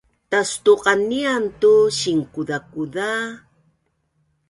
Tastuqanian 0.29 1.43
tu 1.59 1.71
sinkuzakuza 1.99 3.09